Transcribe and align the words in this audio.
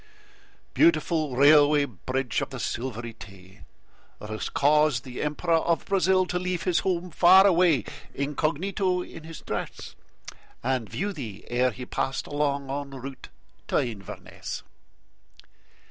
Beautiful 0.73 1.35
Railway 1.35 1.85
Bridge 1.85 2.41
of 2.41 2.49
the 2.49 2.59
Silvery 2.59 3.13
Tay! 3.13 3.65
That 4.17 4.31
has 4.31 4.49
caused 4.49 5.03
the 5.03 5.21
Emperor 5.21 5.57
of 5.57 5.85
Brazil 5.85 6.25
to 6.25 6.39
leave 6.39 6.63
His 6.63 6.79
home 6.79 7.11
far 7.11 7.45
away, 7.45 7.85
incognito 8.15 9.03
in 9.03 9.25
his 9.25 9.41
dress, 9.41 9.95
And 10.63 10.89
view 10.89 11.13
thee 11.13 11.43
ere 11.49 11.69
he 11.69 11.85
passed 11.85 12.25
along 12.25 12.67
en 12.71 12.99
route 12.99 13.29
to 13.67 13.77
Inverness. 13.77 14.63